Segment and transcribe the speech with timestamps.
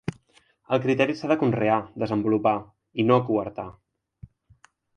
[0.77, 2.55] El criteri s’ha de conrear, desenvolupar
[3.03, 3.69] i no coartar.